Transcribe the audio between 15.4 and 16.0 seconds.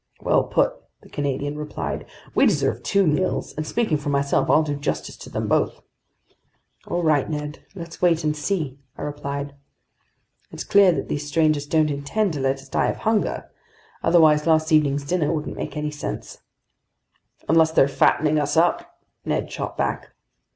make any